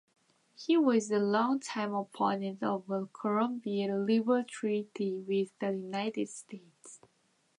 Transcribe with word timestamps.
He 0.55 0.77
was 0.77 1.11
a 1.11 1.19
long-time 1.19 1.93
opponent 1.93 2.63
of 2.63 2.87
the 2.87 3.07
Columbia 3.13 3.95
River 3.99 4.41
Treaty 4.41 5.13
with 5.13 5.49
the 5.59 5.73
United 5.73 6.27
States. 6.27 7.01